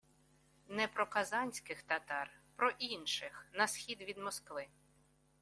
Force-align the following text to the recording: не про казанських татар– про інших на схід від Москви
не 0.69 0.87
про 0.87 1.05
казанських 1.07 1.83
татар– 1.83 2.31
про 2.55 2.69
інших 2.69 3.47
на 3.53 3.67
схід 3.67 4.01
від 4.01 4.17
Москви 4.17 4.67